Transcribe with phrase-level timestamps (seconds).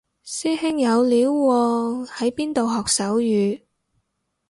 [0.23, 3.61] 師兄有料喎喺邊度學手語